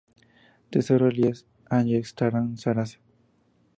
[0.71, 2.97] Tesorero: Elías Ayestarán Sarasa.